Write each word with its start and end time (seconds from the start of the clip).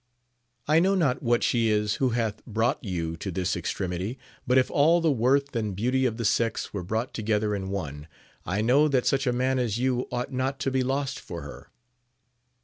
I 0.67 0.79
know 0.79 0.95
not 0.95 1.21
what 1.21 1.43
she 1.43 1.67
is 1.67 1.97
who 1.97 2.09
hath 2.09 2.43
brought 2.47 2.83
you 2.83 3.15
to 3.17 3.29
this 3.29 3.55
extremity, 3.55 4.17
but 4.47 4.57
if 4.57 4.71
all 4.71 4.99
the 4.99 5.11
worth 5.11 5.55
and 5.55 5.75
beauty 5.75 6.07
of 6.07 6.17
the 6.17 6.25
sex 6.25 6.73
were 6.73 6.81
brought 6.81 7.13
together 7.13 7.53
in 7.53 7.69
one, 7.69 8.07
I 8.43 8.61
know 8.61 8.87
that 8.87 9.05
such 9.05 9.27
a 9.27 9.31
man 9.31 9.59
as 9.59 9.77
you 9.77 10.07
ought 10.11 10.33
not 10.33 10.57
to 10.61 10.71
be 10.71 10.79
AMADIS 10.81 10.85
OF 10.85 10.87
GAUL. 10.87 10.87
283 10.87 10.87
lost 10.87 11.19
for 11.19 11.41
her. 11.43 11.69